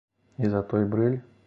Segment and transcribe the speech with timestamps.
[0.47, 1.19] І за той брыль?